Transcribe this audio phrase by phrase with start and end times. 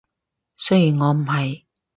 [0.57, 1.65] 雖然我唔係